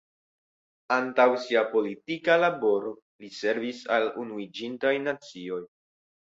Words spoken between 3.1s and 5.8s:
li servis al Unuiĝintaj Nacioj.